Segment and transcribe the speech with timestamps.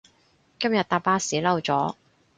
[0.59, 1.93] 今日搭巴士嬲咗